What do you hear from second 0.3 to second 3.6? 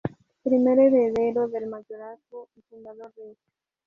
Primer heredero del Mayorazgo y fundador de este.